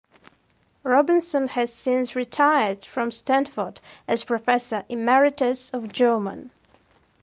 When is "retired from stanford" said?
2.15-3.79